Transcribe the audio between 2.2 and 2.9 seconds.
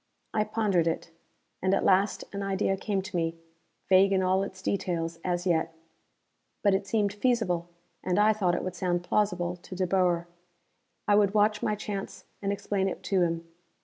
an idea